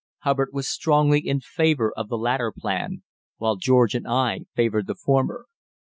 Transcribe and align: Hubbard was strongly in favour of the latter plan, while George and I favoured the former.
Hubbard 0.21 0.49
was 0.51 0.67
strongly 0.67 1.19
in 1.19 1.41
favour 1.41 1.93
of 1.95 2.09
the 2.09 2.17
latter 2.17 2.51
plan, 2.51 3.03
while 3.37 3.55
George 3.55 3.93
and 3.93 4.07
I 4.07 4.45
favoured 4.55 4.87
the 4.87 4.95
former. 4.95 5.45